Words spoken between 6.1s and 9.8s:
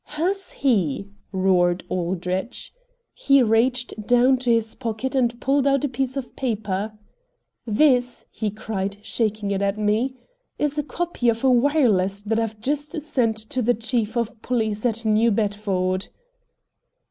of paper. "This," he cried, shaking it at